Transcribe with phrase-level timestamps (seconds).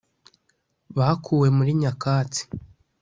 [0.97, 2.43] Bakuwe muri nyakatsi